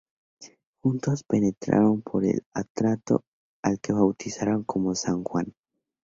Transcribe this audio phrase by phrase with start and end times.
[0.81, 3.21] Juntos penetraron por el Atrato,
[3.61, 5.53] al que bautizaron como San Juan.